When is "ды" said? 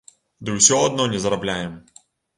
0.47-0.55